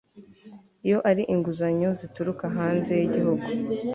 Iyo 0.85 0.97
ari 1.09 1.23
inguzanyo 1.33 1.89
zituruka 1.99 2.45
hanze 2.55 2.91
y 2.99 3.03
Igihugu 3.07 3.47